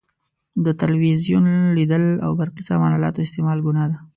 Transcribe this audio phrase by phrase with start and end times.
[0.65, 1.45] د تلویزیون
[1.77, 3.97] لیدل او برقي سامان الاتو استعمال ګناه ده.